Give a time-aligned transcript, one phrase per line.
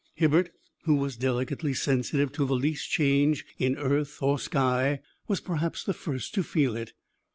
[0.15, 0.49] Hibbert,
[0.85, 5.93] who was delicately sensitive to the least change in earth or sky, was perhaps the
[5.93, 6.93] first to feel it.